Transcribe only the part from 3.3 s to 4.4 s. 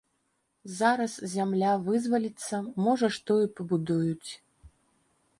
і пабудуюць.